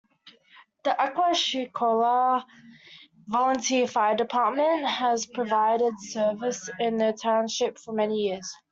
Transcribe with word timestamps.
The 0.83 0.95
Aquashicola 0.99 2.43
Volunteer 3.27 3.85
Fire 3.85 4.15
Department 4.17 4.87
has 4.87 5.27
provided 5.27 5.93
service 5.99 6.67
in 6.79 6.97
the 6.97 7.13
township 7.13 7.77
for 7.77 7.91
many 7.93 8.15
years. 8.23 8.51